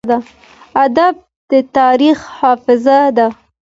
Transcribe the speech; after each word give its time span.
ادب 0.85 1.13
د 1.49 1.51
تاریخ 1.77 2.17
حافظه 2.37 2.99
ده. 3.17 3.27